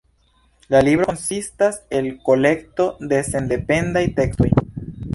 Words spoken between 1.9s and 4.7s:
el kolekto de sendependaj tekstoj.